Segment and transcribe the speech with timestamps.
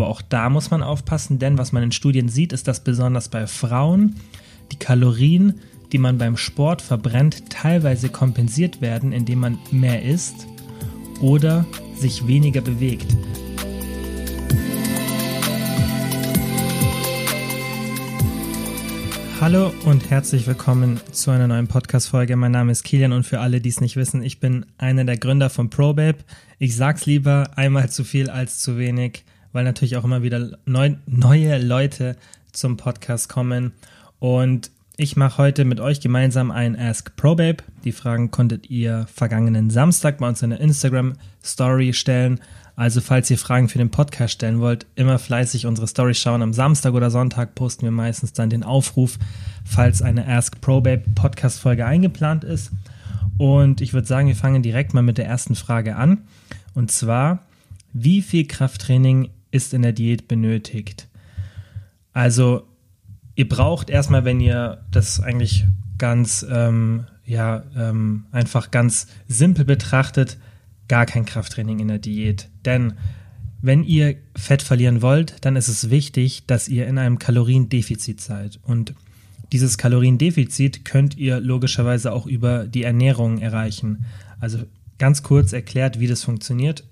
[0.00, 3.28] Aber auch da muss man aufpassen, denn was man in Studien sieht, ist, dass besonders
[3.28, 4.16] bei Frauen
[4.72, 5.60] die Kalorien,
[5.92, 10.46] die man beim Sport verbrennt, teilweise kompensiert werden, indem man mehr isst
[11.20, 11.66] oder
[11.98, 13.14] sich weniger bewegt.
[19.38, 22.36] Hallo und herzlich willkommen zu einer neuen Podcast-Folge.
[22.36, 25.18] Mein Name ist Kilian und für alle, die es nicht wissen, ich bin einer der
[25.18, 26.20] Gründer von ProBabe.
[26.58, 30.94] Ich sag's lieber einmal zu viel als zu wenig, weil natürlich auch immer wieder neu,
[31.06, 32.16] neue Leute
[32.52, 33.72] zum Podcast kommen.
[34.18, 37.64] Und ich mache heute mit euch gemeinsam ein Ask ProBabe.
[37.84, 42.38] Die Fragen konntet ihr vergangenen Samstag bei uns in der Instagram Story stellen.
[42.76, 46.42] Also falls ihr Fragen für den Podcast stellen wollt, immer fleißig unsere Story schauen.
[46.42, 49.18] Am Samstag oder Sonntag posten wir meistens dann den Aufruf,
[49.64, 52.70] falls eine Ask ProBabe Podcast Folge eingeplant ist.
[53.38, 56.22] Und ich würde sagen, wir fangen direkt mal mit der ersten Frage an.
[56.74, 57.40] Und zwar,
[57.94, 61.08] wie viel Krafttraining ist in der Diät benötigt?
[62.12, 62.66] Also,
[63.34, 65.64] ihr braucht erstmal, wenn ihr das eigentlich
[65.98, 70.38] ganz, ähm, ja, ähm, einfach ganz simpel betrachtet,
[70.88, 72.48] gar kein Krafttraining in der Diät.
[72.64, 72.94] Denn
[73.62, 78.58] wenn ihr Fett verlieren wollt, dann ist es wichtig, dass ihr in einem Kaloriendefizit seid.
[78.64, 78.94] Und
[79.52, 84.04] dieses Kaloriendefizit könnt ihr logischerweise auch über die Ernährung erreichen.
[84.38, 84.58] Also
[84.98, 86.84] ganz kurz erklärt, wie das funktioniert.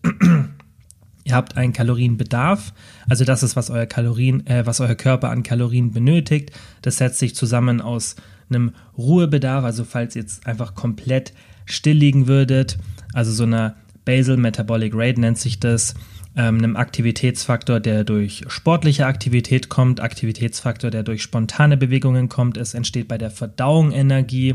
[1.29, 2.73] Ihr habt einen Kalorienbedarf,
[3.09, 6.51] also das ist, was euer Kalorien, äh, was euer Körper an Kalorien benötigt.
[6.83, 8.17] Das setzt sich zusammen aus
[8.51, 11.33] einem Ruhebedarf, also falls ihr jetzt einfach komplett
[11.67, 12.79] still liegen würdet,
[13.12, 15.95] also so einer Basal Metabolic Rate nennt sich das,
[16.34, 22.56] ähm, einem Aktivitätsfaktor, der durch sportliche Aktivität kommt, Aktivitätsfaktor, der durch spontane Bewegungen kommt.
[22.56, 24.55] Es entsteht bei der Verdauung Energie.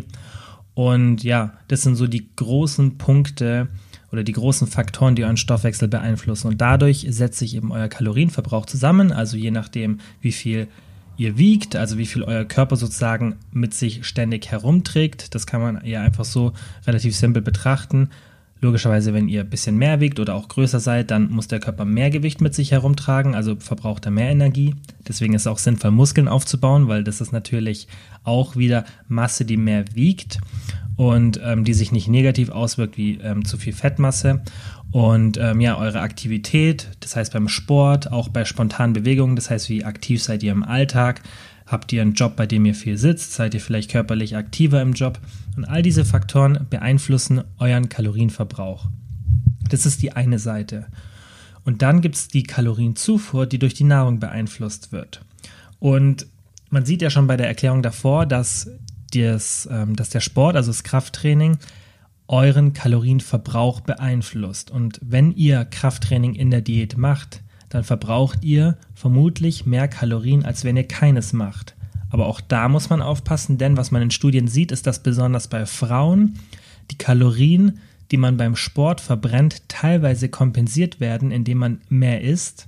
[0.74, 3.68] Und ja, das sind so die großen Punkte
[4.14, 6.48] oder die großen Faktoren, die euren Stoffwechsel beeinflussen.
[6.48, 9.12] Und dadurch setzt sich eben euer Kalorienverbrauch zusammen.
[9.12, 10.68] Also je nachdem, wie viel
[11.18, 15.34] ihr wiegt, also wie viel euer Körper sozusagen mit sich ständig herumträgt.
[15.34, 16.54] Das kann man ja einfach so
[16.86, 18.10] relativ simpel betrachten.
[18.64, 21.84] Logischerweise, wenn ihr ein bisschen mehr wiegt oder auch größer seid, dann muss der Körper
[21.84, 24.74] mehr Gewicht mit sich herumtragen, also verbraucht er mehr Energie.
[25.06, 27.90] Deswegen ist es auch sinnvoll, Muskeln aufzubauen, weil das ist natürlich
[28.24, 30.40] auch wieder Masse, die mehr wiegt
[30.96, 34.42] und ähm, die sich nicht negativ auswirkt wie ähm, zu viel Fettmasse.
[34.92, 39.68] Und ähm, ja, eure Aktivität, das heißt beim Sport, auch bei spontanen Bewegungen, das heißt,
[39.68, 41.22] wie aktiv seid ihr im Alltag,
[41.66, 43.34] Habt ihr einen Job, bei dem ihr viel sitzt?
[43.34, 45.20] Seid ihr vielleicht körperlich aktiver im Job?
[45.56, 48.88] Und all diese Faktoren beeinflussen euren Kalorienverbrauch.
[49.70, 50.88] Das ist die eine Seite.
[51.64, 55.22] Und dann gibt es die Kalorienzufuhr, die durch die Nahrung beeinflusst wird.
[55.80, 56.28] Und
[56.70, 58.70] man sieht ja schon bei der Erklärung davor, dass,
[59.14, 61.58] das, ähm, dass der Sport, also das Krafttraining,
[62.28, 64.72] euren Kalorienverbrauch beeinflusst.
[64.72, 67.42] Und wenn ihr Krafttraining in der Diät macht,
[67.74, 71.76] dann verbraucht ihr vermutlich mehr Kalorien, als wenn ihr keines macht.
[72.12, 75.48] Aber auch da muss man aufpassen, denn was man in Studien sieht, ist, dass besonders
[75.48, 76.36] bei Frauen
[76.92, 77.80] die Kalorien,
[78.12, 82.68] die man beim Sport verbrennt, teilweise kompensiert werden, indem man mehr isst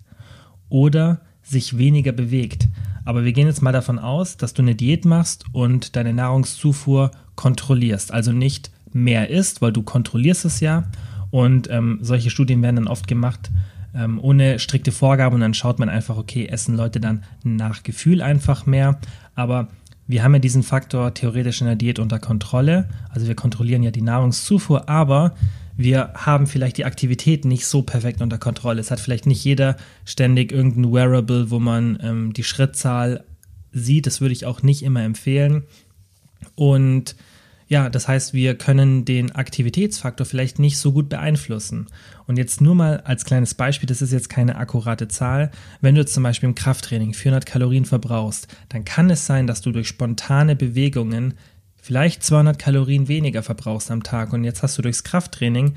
[0.70, 2.68] oder sich weniger bewegt.
[3.04, 7.12] Aber wir gehen jetzt mal davon aus, dass du eine Diät machst und deine Nahrungszufuhr
[7.36, 8.12] kontrollierst.
[8.12, 10.86] Also nicht mehr isst, weil du kontrollierst es ja.
[11.30, 13.52] Und ähm, solche Studien werden dann oft gemacht,
[13.96, 18.22] ähm, ohne strikte Vorgaben und dann schaut man einfach, okay, essen Leute dann nach Gefühl
[18.22, 19.00] einfach mehr.
[19.36, 19.70] Aber
[20.08, 22.90] wir haben ja diesen Faktor theoretisch in der Diät unter Kontrolle.
[23.10, 25.36] Also wir kontrollieren ja die Nahrungszufuhr, aber
[25.78, 28.80] wir haben vielleicht die Aktivität nicht so perfekt unter Kontrolle.
[28.80, 33.26] Es hat vielleicht nicht jeder ständig irgendein Wearable, wo man ähm, die Schrittzahl
[33.72, 34.06] sieht.
[34.06, 35.64] Das würde ich auch nicht immer empfehlen.
[36.56, 37.16] Und
[37.68, 41.88] ja, das heißt, wir können den Aktivitätsfaktor vielleicht nicht so gut beeinflussen.
[42.28, 45.50] Und jetzt nur mal als kleines Beispiel, das ist jetzt keine akkurate Zahl.
[45.82, 49.72] Wenn du zum Beispiel im Krafttraining 400 Kalorien verbrauchst, dann kann es sein, dass du
[49.72, 51.34] durch spontane Bewegungen
[51.76, 54.34] vielleicht 200 Kalorien weniger verbrauchst am Tag.
[54.34, 55.76] Und jetzt hast du durchs Krafttraining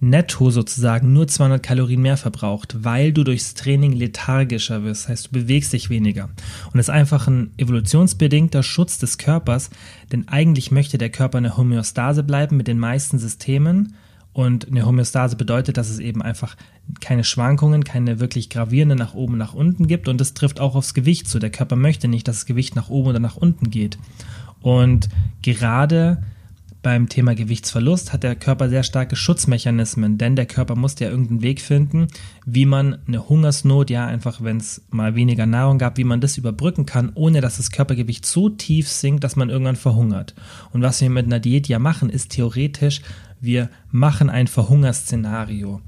[0.00, 5.04] netto sozusagen nur 200 Kalorien mehr verbraucht, weil du durchs Training lethargischer wirst.
[5.04, 6.24] Das heißt, du bewegst dich weniger.
[6.24, 9.70] Und das ist einfach ein evolutionsbedingter Schutz des Körpers,
[10.12, 13.94] denn eigentlich möchte der Körper eine Homöostase bleiben mit den meisten Systemen.
[14.32, 16.56] Und eine Homöostase bedeutet, dass es eben einfach
[17.00, 20.08] keine Schwankungen, keine wirklich gravierenden nach oben, nach unten gibt.
[20.08, 21.38] Und das trifft auch aufs Gewicht zu.
[21.38, 23.96] Der Körper möchte nicht, dass das Gewicht nach oben oder nach unten geht.
[24.60, 25.08] Und
[25.42, 26.24] gerade
[26.84, 31.42] beim Thema Gewichtsverlust hat der Körper sehr starke Schutzmechanismen, denn der Körper muss ja irgendeinen
[31.42, 32.08] Weg finden,
[32.44, 36.36] wie man eine Hungersnot, ja einfach wenn es mal weniger Nahrung gab, wie man das
[36.36, 40.34] überbrücken kann, ohne dass das Körpergewicht so tief sinkt, dass man irgendwann verhungert.
[40.72, 43.00] Und was wir mit einer Diät ja machen, ist theoretisch,
[43.40, 45.80] wir machen ein Verhungerszenario.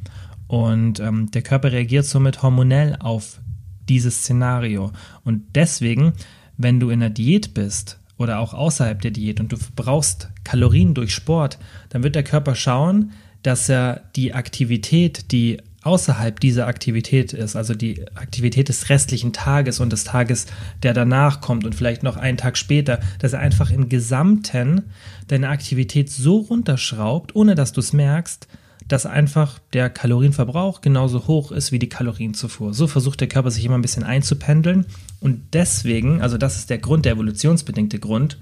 [0.49, 3.41] Und ähm, der Körper reagiert somit hormonell auf
[3.87, 4.93] dieses Szenario.
[5.25, 6.15] Und deswegen,
[6.57, 10.95] wenn du in der Diät bist oder auch außerhalb der Diät und du brauchst Kalorien
[10.95, 11.59] durch Sport,
[11.91, 17.75] dann wird der Körper schauen, dass er die Aktivität, die außerhalb dieser Aktivität ist, also
[17.75, 20.47] die Aktivität des restlichen Tages und des Tages,
[20.83, 24.83] der danach kommt und vielleicht noch einen Tag später, dass er einfach im Gesamten
[25.29, 28.49] deine Aktivität so runterschraubt, ohne dass du es merkst,
[28.89, 32.73] dass einfach der Kalorienverbrauch genauso hoch ist wie die Kalorienzufuhr.
[32.73, 34.87] So versucht der Körper sich immer ein bisschen einzupendeln
[35.21, 38.39] und deswegen, also das ist der Grund, der evolutionsbedingte Grund,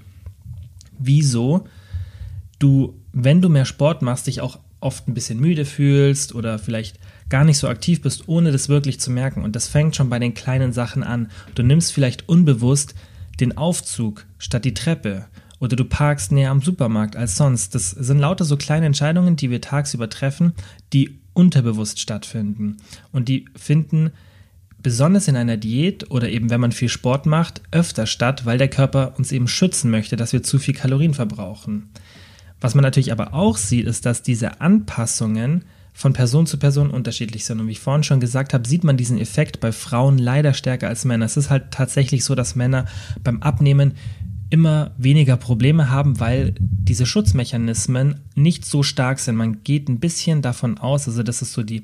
[0.99, 1.67] wieso
[2.59, 6.99] du, wenn du mehr Sport machst, dich auch oft ein bisschen müde fühlst oder vielleicht
[7.29, 9.43] gar nicht so aktiv bist, ohne das wirklich zu merken.
[9.43, 11.31] Und das fängt schon bei den kleinen Sachen an.
[11.55, 12.93] Du nimmst vielleicht unbewusst
[13.39, 15.25] den Aufzug statt die Treppe
[15.65, 17.73] oder du parkst näher am Supermarkt als sonst.
[17.73, 20.53] Das sind lauter so kleine Entscheidungen, die wir tagsüber treffen,
[20.93, 22.77] die unterbewusst stattfinden.
[23.11, 24.11] Und die finden
[24.83, 28.67] besonders in einer Diät oder eben wenn man viel Sport macht, öfter statt, weil der
[28.67, 31.89] Körper uns eben schützen möchte, dass wir zu viel Kalorien verbrauchen.
[32.61, 37.45] Was man natürlich aber auch sieht, ist, dass diese Anpassungen von Person zu Person unterschiedlich
[37.45, 37.59] sind.
[37.59, 40.89] Und wie ich vorhin schon gesagt habe, sieht man diesen Effekt bei Frauen leider stärker
[40.89, 41.25] als Männer.
[41.25, 42.85] Es ist halt tatsächlich so, dass Männer
[43.23, 43.93] beim Abnehmen
[44.49, 49.35] immer weniger Probleme haben, weil diese Schutzmechanismen nicht so stark sind.
[49.35, 51.83] Man geht ein bisschen davon aus, also das ist so die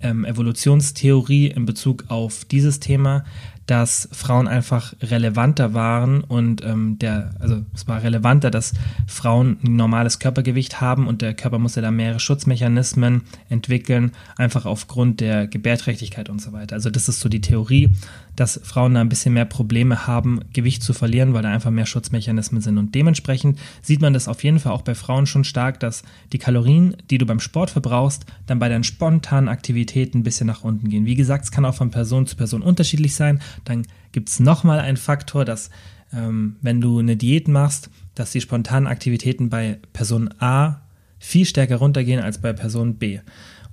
[0.00, 3.24] ähm, Evolutionstheorie in Bezug auf dieses Thema,
[3.66, 8.72] dass Frauen einfach relevanter waren und ähm, der, also es war relevanter, dass
[9.06, 15.20] Frauen ein normales Körpergewicht haben und der Körper musste da mehrere Schutzmechanismen entwickeln, einfach aufgrund
[15.20, 16.74] der Gebärträchtigkeit und so weiter.
[16.74, 17.92] Also das ist so die Theorie,
[18.36, 21.86] dass Frauen da ein bisschen mehr Probleme haben, Gewicht zu verlieren, weil da einfach mehr
[21.86, 22.78] Schutzmechanismen sind.
[22.78, 26.02] Und dementsprechend sieht man das auf jeden Fall auch bei Frauen schon stark, dass
[26.32, 30.62] die Kalorien, die du beim Sport verbrauchst, dann bei deinen spontanen Aktivitäten ein bisschen nach
[30.62, 31.06] unten gehen.
[31.06, 33.40] Wie gesagt, es kann auch von Person zu Person unterschiedlich sein.
[33.64, 35.70] Dann gibt es nochmal einen Faktor, dass
[36.12, 40.80] ähm, wenn du eine Diät machst, dass die spontanen Aktivitäten bei Person A
[41.18, 43.20] viel stärker runtergehen als bei Person B.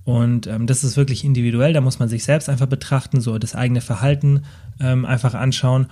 [0.06, 3.56] Und ähm, das ist wirklich individuell, da muss man sich selbst einfach betrachten, so das
[3.56, 4.44] eigene Verhalten
[4.80, 5.88] ähm, einfach anschauen.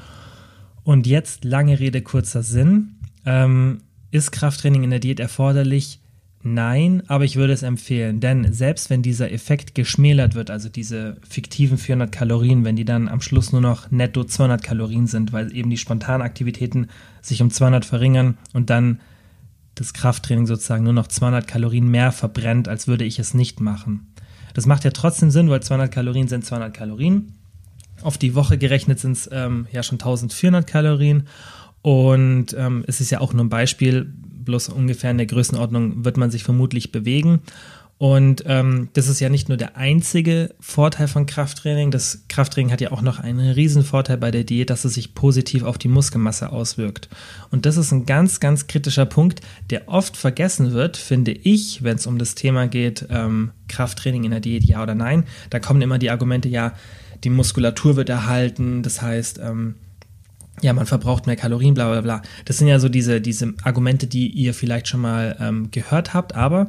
[0.84, 2.96] Und jetzt lange Rede, kurzer Sinn.
[3.26, 6.01] Ähm, ist Krafttraining in der Diät erforderlich?
[6.44, 11.18] Nein, aber ich würde es empfehlen, denn selbst wenn dieser Effekt geschmälert wird, also diese
[11.28, 15.56] fiktiven 400 Kalorien, wenn die dann am Schluss nur noch netto 200 Kalorien sind, weil
[15.56, 16.88] eben die spontanen Aktivitäten
[17.22, 19.00] sich um 200 verringern und dann
[19.76, 24.12] das Krafttraining sozusagen nur noch 200 Kalorien mehr verbrennt, als würde ich es nicht machen.
[24.54, 27.34] Das macht ja trotzdem Sinn, weil 200 Kalorien sind 200 Kalorien.
[28.02, 31.28] Auf die Woche gerechnet sind es ähm, ja schon 1400 Kalorien.
[31.84, 36.18] Und ähm, es ist ja auch nur ein Beispiel, bloß ungefähr in der Größenordnung wird
[36.18, 37.42] man sich vermutlich bewegen.
[38.02, 41.92] Und ähm, das ist ja nicht nur der einzige Vorteil von Krafttraining.
[41.92, 45.14] Das Krafttraining hat ja auch noch einen riesen Vorteil bei der Diät, dass es sich
[45.14, 47.10] positiv auf die Muskelmasse auswirkt.
[47.52, 51.98] Und das ist ein ganz, ganz kritischer Punkt, der oft vergessen wird, finde ich, wenn
[51.98, 55.26] es um das Thema geht, ähm, Krafttraining in der Diät, ja oder nein.
[55.52, 56.74] Da kommen immer die Argumente, ja,
[57.24, 59.76] die Muskulatur wird erhalten, das heißt, ähm,
[60.62, 62.22] ja, man verbraucht mehr Kalorien, bla bla bla.
[62.46, 66.36] Das sind ja so diese, diese Argumente, die ihr vielleicht schon mal ähm, gehört habt,
[66.36, 66.68] aber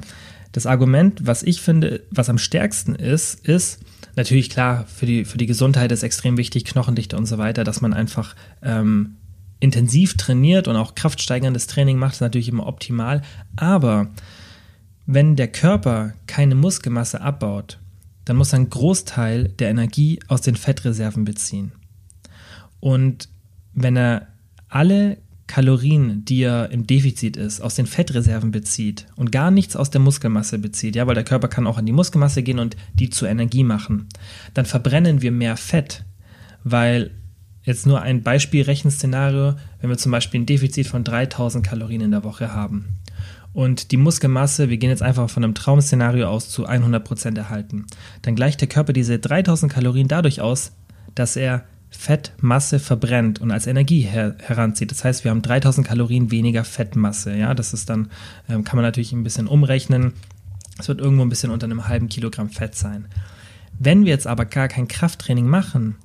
[0.52, 3.80] das Argument, was ich finde, was am stärksten ist, ist
[4.16, 7.80] natürlich klar, für die, für die Gesundheit ist extrem wichtig, Knochendichte und so weiter, dass
[7.80, 9.16] man einfach ähm,
[9.60, 13.22] intensiv trainiert und auch kraftsteigerndes Training macht, ist natürlich immer optimal.
[13.56, 14.08] Aber
[15.06, 17.78] wenn der Körper keine Muskelmasse abbaut,
[18.24, 21.72] dann muss er einen Großteil der Energie aus den Fettreserven beziehen.
[22.80, 23.28] Und
[23.74, 24.28] wenn er
[24.68, 29.90] alle Kalorien, die er im Defizit ist, aus den Fettreserven bezieht und gar nichts aus
[29.90, 33.10] der Muskelmasse bezieht, ja, weil der Körper kann auch an die Muskelmasse gehen und die
[33.10, 34.08] zu Energie machen,
[34.54, 36.04] dann verbrennen wir mehr Fett,
[36.64, 37.10] weil
[37.64, 42.24] jetzt nur ein Beispielrechenszenario, wenn wir zum Beispiel ein Defizit von 3000 Kalorien in der
[42.24, 43.00] Woche haben
[43.52, 47.86] und die Muskelmasse, wir gehen jetzt einfach von einem Traumszenario aus, zu 100% erhalten,
[48.22, 50.72] dann gleicht der Körper diese 3000 Kalorien dadurch aus,
[51.14, 54.90] dass er Fettmasse verbrennt und als Energie her heranzieht.
[54.90, 57.36] Das heißt, wir haben 3000 Kalorien weniger Fettmasse.
[57.36, 58.10] Ja, das ist dann,
[58.48, 60.14] ähm, kann man natürlich ein bisschen umrechnen.
[60.78, 63.06] Es wird irgendwo ein bisschen unter einem halben Kilogramm Fett sein.
[63.78, 65.96] Wenn wir jetzt aber gar kein Krafttraining machen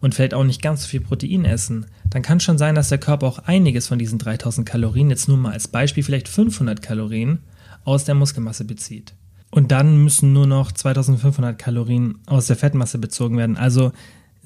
[0.00, 2.98] und vielleicht auch nicht ganz so viel Protein essen, dann kann schon sein, dass der
[2.98, 7.40] Körper auch einiges von diesen 3000 Kalorien, jetzt nur mal als Beispiel vielleicht 500 Kalorien,
[7.84, 9.14] aus der Muskelmasse bezieht.
[9.50, 13.56] Und dann müssen nur noch 2500 Kalorien aus der Fettmasse bezogen werden.
[13.56, 13.92] Also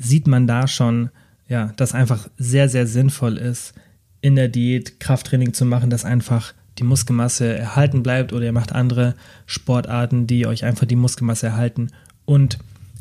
[0.02, 1.10] sieht man da schon,
[1.48, 3.74] ja, dass einfach sehr, sehr sinnvoll ist,
[4.20, 8.72] in der Diät Krafttraining zu machen, dass einfach die Muskelmasse erhalten bleibt oder ihr macht
[8.72, 9.14] andere
[9.46, 11.90] Sportarten, die euch einfach die Muskelmasse erhalten
[12.24, 12.58] und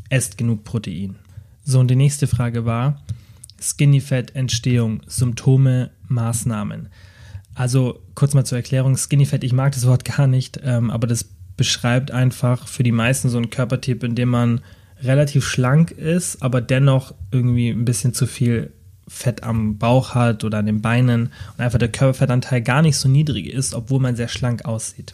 [0.09, 1.15] esst genug Protein.
[1.63, 3.01] So, und die nächste Frage war
[3.61, 6.89] Skinny Fat Entstehung, Symptome, Maßnahmen.
[7.53, 11.07] Also kurz mal zur Erklärung, Skinny Fat, ich mag das Wort gar nicht, ähm, aber
[11.07, 11.23] das
[11.55, 14.61] beschreibt einfach für die meisten so einen Körpertyp, in dem man
[15.03, 18.71] relativ schlank ist, aber dennoch irgendwie ein bisschen zu viel
[19.07, 23.09] Fett am Bauch hat oder an den Beinen und einfach der Körperfettanteil gar nicht so
[23.09, 25.13] niedrig ist, obwohl man sehr schlank aussieht.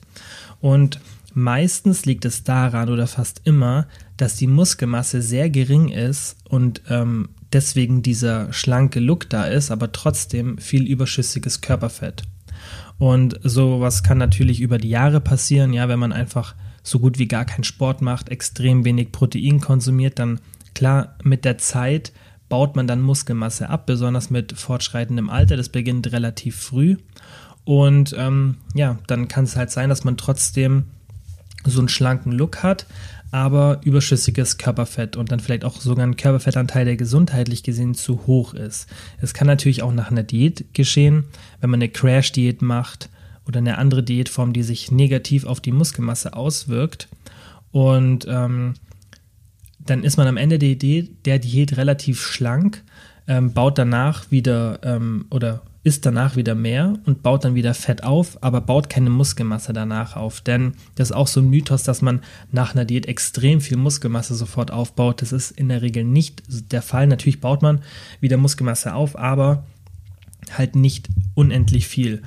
[0.60, 1.00] Und
[1.34, 7.30] meistens liegt es daran oder fast immer, dass die Muskelmasse sehr gering ist und ähm,
[7.54, 12.24] deswegen dieser schlanke Look da ist, aber trotzdem viel überschüssiges Körperfett.
[12.98, 16.56] Und sowas kann natürlich über die Jahre passieren, ja, wenn man einfach
[16.88, 20.40] so gut wie gar keinen Sport macht, extrem wenig Protein konsumiert, dann
[20.74, 22.14] klar mit der Zeit
[22.48, 25.58] baut man dann Muskelmasse ab, besonders mit fortschreitendem Alter.
[25.58, 26.96] Das beginnt relativ früh.
[27.66, 30.86] Und ähm, ja, dann kann es halt sein, dass man trotzdem
[31.66, 32.86] so einen schlanken Look hat,
[33.32, 38.54] aber überschüssiges Körperfett und dann vielleicht auch sogar ein Körperfettanteil, der gesundheitlich gesehen zu hoch
[38.54, 38.88] ist.
[39.20, 41.26] Es kann natürlich auch nach einer Diät geschehen,
[41.60, 43.10] wenn man eine Crash-Diät macht
[43.48, 47.08] oder eine andere Diätform, die sich negativ auf die Muskelmasse auswirkt.
[47.72, 48.74] Und ähm,
[49.80, 52.84] dann ist man am Ende der Diät, der Diät relativ schlank,
[53.28, 58.04] ähm, baut danach wieder ähm, oder isst danach wieder mehr und baut dann wieder Fett
[58.04, 60.42] auf, aber baut keine Muskelmasse danach auf.
[60.42, 64.36] Denn das ist auch so ein Mythos, dass man nach einer Diät extrem viel Muskelmasse
[64.36, 65.22] sofort aufbaut.
[65.22, 67.08] Das ist in der Regel nicht der Fall.
[67.08, 67.82] Natürlich baut man
[68.20, 69.64] wieder Muskelmasse auf, aber
[70.58, 72.22] halt nicht unendlich viel.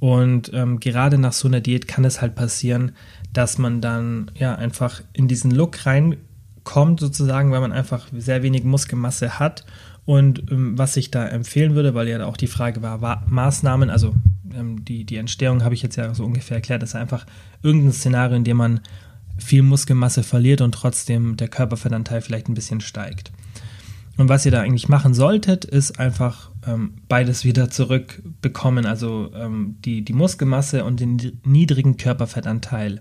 [0.00, 2.92] Und ähm, gerade nach so einer Diät kann es halt passieren,
[3.32, 8.64] dass man dann ja einfach in diesen Look reinkommt, sozusagen, weil man einfach sehr wenig
[8.64, 9.64] Muskelmasse hat.
[10.04, 13.90] Und ähm, was ich da empfehlen würde, weil ja auch die Frage war, war Maßnahmen,
[13.90, 14.14] also
[14.54, 17.26] ähm, die, die Entstehung habe ich jetzt ja so ungefähr erklärt, ist einfach
[17.62, 18.80] irgendein Szenario, in dem man
[19.36, 23.32] viel Muskelmasse verliert und trotzdem der Körperfettanteil vielleicht ein bisschen steigt.
[24.16, 29.76] Und was ihr da eigentlich machen solltet, ist einfach ähm, beides wieder zurückbekommen, also ähm,
[29.84, 33.00] die, die Muskelmasse und den niedrigen Körperfettanteil.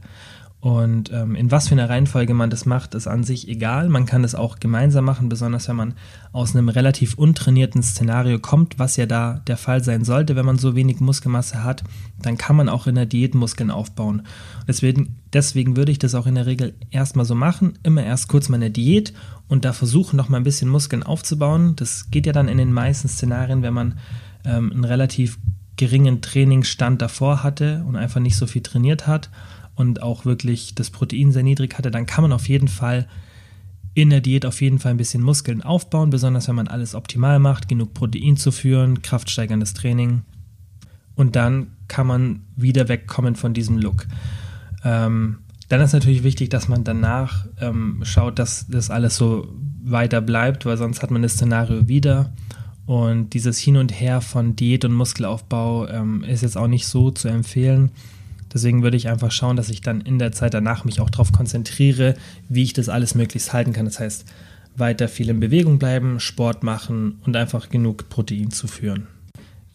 [0.60, 3.90] Und ähm, in was für einer Reihenfolge man das macht, ist an sich egal.
[3.90, 5.94] Man kann es auch gemeinsam machen, besonders wenn man
[6.32, 10.58] aus einem relativ untrainierten Szenario kommt, was ja da der Fall sein sollte, wenn man
[10.58, 11.84] so wenig Muskelmasse hat,
[12.20, 14.24] dann kann man auch in der Diät Muskeln aufbauen.
[14.68, 18.50] Deswegen, deswegen würde ich das auch in der Regel erstmal so machen, immer erst kurz
[18.50, 19.14] mal eine Diät
[19.48, 21.76] und da versuchen noch mal ein bisschen Muskeln aufzubauen.
[21.76, 24.00] Das geht ja dann in den meisten Szenarien, wenn man
[24.44, 25.38] ähm, einen relativ
[25.76, 29.30] geringen Trainingsstand davor hatte und einfach nicht so viel trainiert hat
[29.78, 33.08] und auch wirklich das Protein sehr niedrig hatte, dann kann man auf jeden Fall
[33.94, 37.40] in der Diät auf jeden Fall ein bisschen Muskeln aufbauen, besonders wenn man alles optimal
[37.40, 40.24] macht, genug Protein zu führen, kraftsteigerndes Training.
[41.16, 44.08] Und dann kann man wieder wegkommen von diesem Look.
[44.84, 49.48] Ähm, dann ist natürlich wichtig, dass man danach ähm, schaut, dass das alles so
[49.84, 52.34] weiter bleibt, weil sonst hat man das Szenario wieder.
[52.86, 57.12] Und dieses Hin und Her von Diät und Muskelaufbau ähm, ist jetzt auch nicht so
[57.12, 57.92] zu empfehlen.
[58.58, 61.32] Deswegen würde ich einfach schauen, dass ich dann in der Zeit danach mich auch darauf
[61.32, 62.16] konzentriere,
[62.50, 63.86] wie ich das alles möglichst halten kann.
[63.86, 64.26] Das heißt,
[64.76, 69.06] weiter viel in Bewegung bleiben, Sport machen und einfach genug Protein zu führen.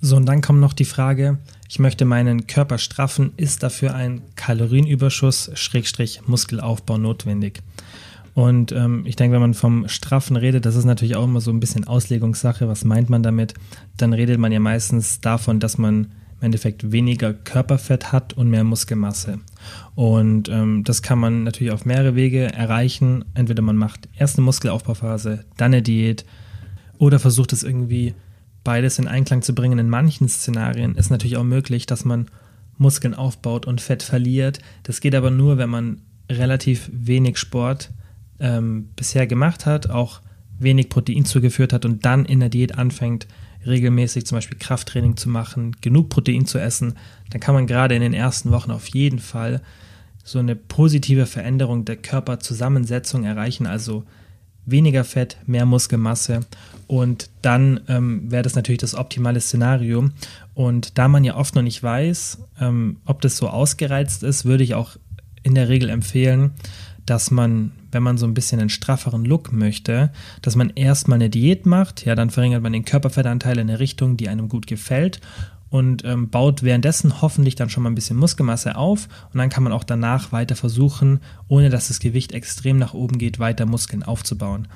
[0.01, 4.23] So, und dann kommt noch die Frage, ich möchte meinen Körper straffen, ist dafür ein
[4.35, 7.63] Kalorienüberschuss, Schrägstrich Muskelaufbau notwendig?
[8.35, 11.53] Und ähm, ich denke, wenn man vom Straffen redet, das ist natürlich auch immer so
[11.53, 12.67] ein bisschen Auslegungssache.
[12.67, 13.55] Was meint man damit?
[13.97, 16.09] Dann redet man ja meistens davon, dass man
[16.43, 19.39] im Endeffekt weniger Körperfett hat und mehr Muskelmasse.
[19.95, 23.25] Und ähm, das kann man natürlich auf mehrere Wege erreichen.
[23.35, 26.25] Entweder man macht erst eine Muskelaufbauphase, dann eine Diät
[26.99, 28.15] oder versucht es irgendwie
[28.65, 29.79] beides in Einklang zu bringen.
[29.79, 32.27] In manchen Szenarien ist natürlich auch möglich, dass man
[32.77, 34.59] Muskeln aufbaut und Fett verliert.
[34.83, 37.93] Das geht aber nur, wenn man relativ wenig Sport
[38.41, 40.21] ähm, bisher gemacht hat, auch
[40.59, 43.29] wenig Protein zugeführt hat und dann in der Diät anfängt,
[43.67, 46.95] regelmäßig zum Beispiel Krafttraining zu machen, genug Protein zu essen,
[47.31, 49.63] dann kann man gerade in den ersten Wochen auf jeden Fall
[50.25, 54.05] so eine positive Veränderung der Körperzusammensetzung erreichen, also
[54.65, 56.41] weniger Fett, mehr Muskelmasse
[56.93, 60.11] und dann ähm, wäre das natürlich das optimale Szenario.
[60.53, 64.63] Und da man ja oft noch nicht weiß, ähm, ob das so ausgereizt ist, würde
[64.63, 64.97] ich auch
[65.43, 66.53] in der Regel empfehlen,
[67.07, 71.31] dass man, wenn man so ein bisschen einen strafferen Look möchte, dass man erstmal eine
[71.31, 75.21] Diät macht, ja, dann verringert man den Körperfettanteil in eine Richtung, die einem gut gefällt
[75.73, 79.65] und ähm, baut währenddessen hoffentlich dann schon mal ein bisschen Muskelmasse auf und dann kann
[79.65, 84.03] man auch danach weiter versuchen, ohne dass das Gewicht extrem nach oben geht, weiter Muskeln
[84.03, 84.69] aufzubauen.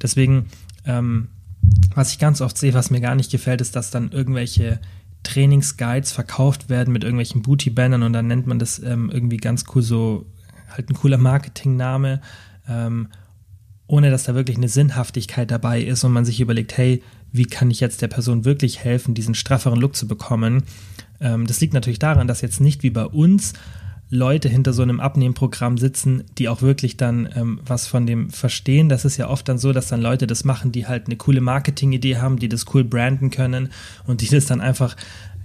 [0.00, 0.46] Deswegen,
[0.84, 1.28] ähm,
[1.94, 4.80] was ich ganz oft sehe, was mir gar nicht gefällt, ist, dass dann irgendwelche
[5.22, 9.82] Trainingsguides verkauft werden mit irgendwelchen Booty-Bannern und dann nennt man das ähm, irgendwie ganz cool
[9.82, 10.26] so
[10.68, 12.20] halt ein cooler Marketingname.
[12.68, 13.08] Ähm,
[13.88, 17.70] ohne dass da wirklich eine Sinnhaftigkeit dabei ist und man sich überlegt, hey, wie kann
[17.70, 20.62] ich jetzt der Person wirklich helfen, diesen strafferen Look zu bekommen.
[21.20, 23.54] Ähm, das liegt natürlich daran, dass jetzt nicht wie bei uns
[24.10, 28.88] Leute hinter so einem Abnehmprogramm sitzen, die auch wirklich dann ähm, was von dem verstehen.
[28.88, 31.42] Das ist ja oft dann so, dass dann Leute das machen, die halt eine coole
[31.42, 33.68] Marketingidee haben, die das cool branden können
[34.06, 34.96] und die das dann einfach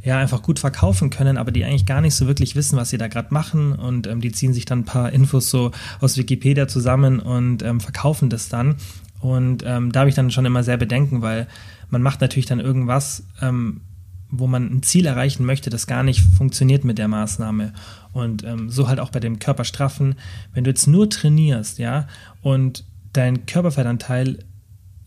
[0.03, 2.97] ja einfach gut verkaufen können, aber die eigentlich gar nicht so wirklich wissen, was sie
[2.97, 6.67] da gerade machen und ähm, die ziehen sich dann ein paar Infos so aus Wikipedia
[6.67, 8.75] zusammen und ähm, verkaufen das dann.
[9.21, 11.47] Und ähm, da habe ich dann schon immer sehr Bedenken, weil
[11.89, 13.81] man macht natürlich dann irgendwas, ähm,
[14.29, 17.71] wo man ein Ziel erreichen möchte, das gar nicht funktioniert mit der Maßnahme.
[18.11, 20.15] Und ähm, so halt auch bei dem Körperstraffen.
[20.53, 22.07] Wenn du jetzt nur trainierst, ja,
[22.41, 22.83] und
[23.13, 24.39] dein Körperfettanteil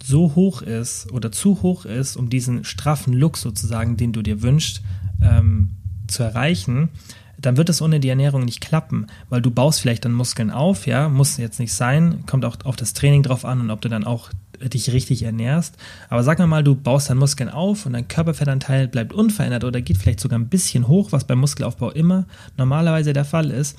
[0.07, 4.43] so hoch ist oder zu hoch ist, um diesen straffen Look sozusagen, den du dir
[4.43, 4.83] wünschst,
[5.21, 5.71] ähm,
[6.07, 6.91] zu erreichen,
[7.39, 10.87] dann wird es ohne die Ernährung nicht klappen, weil du baust vielleicht dann Muskeln auf,
[10.87, 13.89] ja, muss jetzt nicht sein, kommt auch auf das Training drauf an und ob du
[13.89, 15.77] dann auch dich richtig ernährst.
[16.09, 19.99] Aber sag mal, du baust deinen Muskeln auf und dein Körperfettanteil bleibt unverändert oder geht
[19.99, 23.77] vielleicht sogar ein bisschen hoch, was beim Muskelaufbau immer normalerweise der Fall ist,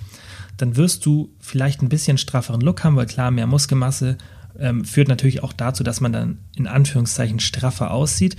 [0.58, 4.18] dann wirst du vielleicht ein bisschen strafferen Look haben, weil klar, mehr Muskelmasse
[4.60, 8.36] ähm, führt natürlich auch dazu, dass man dann in Anführungszeichen straffer aussieht.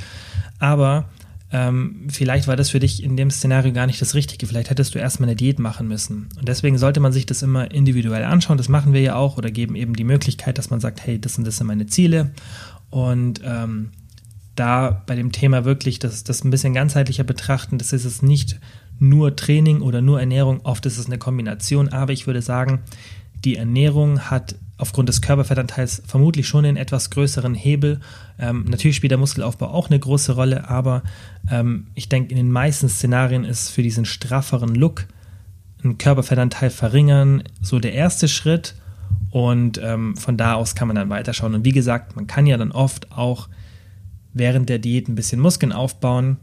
[0.58, 1.08] Aber
[1.50, 4.46] ähm, vielleicht war das für dich in dem Szenario gar nicht das Richtige.
[4.46, 6.28] Vielleicht hättest du erstmal eine Diät machen müssen.
[6.38, 8.58] Und deswegen sollte man sich das immer individuell anschauen.
[8.58, 11.34] Das machen wir ja auch oder geben eben die Möglichkeit, dass man sagt, hey, das
[11.34, 12.32] sind das sind meine Ziele.
[12.90, 13.90] Und ähm,
[14.56, 18.58] da bei dem Thema wirklich das, das ein bisschen ganzheitlicher betrachten, das ist es nicht
[18.98, 22.80] nur Training oder nur Ernährung, oft ist es eine Kombination, aber ich würde sagen,
[23.44, 28.00] die Ernährung hat aufgrund des Körperfettanteils vermutlich schon einen etwas größeren Hebel.
[28.38, 31.02] Ähm, natürlich spielt der Muskelaufbau auch eine große Rolle, aber
[31.50, 35.06] ähm, ich denke, in den meisten Szenarien ist für diesen strafferen Look
[35.84, 38.74] ein Körperfettanteil verringern so der erste Schritt
[39.30, 41.54] und ähm, von da aus kann man dann weiterschauen.
[41.54, 43.48] Und wie gesagt, man kann ja dann oft auch
[44.32, 46.38] während der Diät ein bisschen Muskeln aufbauen.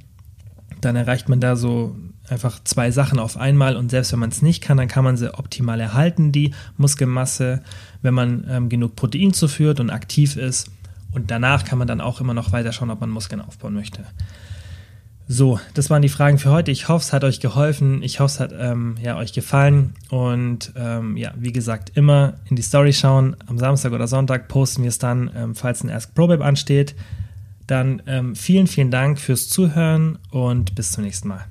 [0.81, 1.95] Dann erreicht man da so
[2.29, 5.17] einfach zwei Sachen auf einmal und selbst wenn man es nicht kann, dann kann man
[5.17, 7.61] sie optimal erhalten, die Muskelmasse,
[8.01, 10.71] wenn man ähm, genug Protein zuführt und aktiv ist.
[11.11, 14.03] Und danach kann man dann auch immer noch weiter schauen, ob man Muskeln aufbauen möchte.
[15.27, 16.71] So, das waren die Fragen für heute.
[16.71, 18.03] Ich hoffe, es hat euch geholfen.
[18.03, 19.95] Ich hoffe, es hat ähm, ja, euch gefallen.
[20.09, 23.35] Und ähm, ja, wie gesagt, immer in die Story schauen.
[23.47, 26.95] Am Samstag oder Sonntag posten wir es dann, ähm, falls ein Ask ProBab ansteht.
[27.65, 31.45] Dann ähm, vielen, vielen Dank fürs Zuhören und bis zum nächsten Mal.